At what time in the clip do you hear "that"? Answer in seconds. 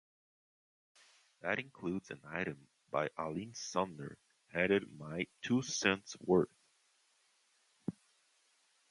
1.41-1.59